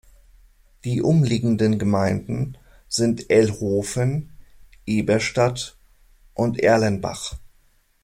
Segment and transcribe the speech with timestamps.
[0.83, 2.57] Die umliegenden Gemeinden
[2.87, 4.31] sind Ellhofen,
[4.87, 5.77] Eberstadt
[6.33, 7.37] und Erlenbach.